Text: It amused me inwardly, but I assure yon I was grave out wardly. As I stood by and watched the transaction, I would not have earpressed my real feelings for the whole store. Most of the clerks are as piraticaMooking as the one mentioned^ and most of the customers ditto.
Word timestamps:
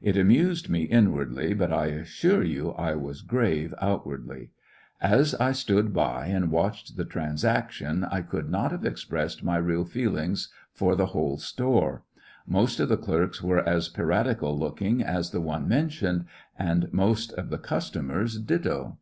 It 0.00 0.16
amused 0.16 0.68
me 0.68 0.82
inwardly, 0.84 1.52
but 1.52 1.72
I 1.72 1.86
assure 1.86 2.44
yon 2.44 2.76
I 2.78 2.94
was 2.94 3.22
grave 3.22 3.74
out 3.80 4.06
wardly. 4.06 4.50
As 5.00 5.34
I 5.34 5.50
stood 5.50 5.92
by 5.92 6.26
and 6.26 6.52
watched 6.52 6.96
the 6.96 7.04
transaction, 7.04 8.04
I 8.08 8.20
would 8.30 8.48
not 8.48 8.70
have 8.70 8.82
earpressed 8.82 9.42
my 9.42 9.56
real 9.56 9.84
feelings 9.84 10.48
for 10.70 10.94
the 10.94 11.06
whole 11.06 11.38
store. 11.38 12.04
Most 12.46 12.78
of 12.78 12.88
the 12.88 12.96
clerks 12.96 13.42
are 13.42 13.68
as 13.68 13.88
piraticaMooking 13.88 15.02
as 15.02 15.32
the 15.32 15.40
one 15.40 15.68
mentioned^ 15.68 16.26
and 16.56 16.88
most 16.92 17.32
of 17.32 17.50
the 17.50 17.58
customers 17.58 18.38
ditto. 18.38 18.98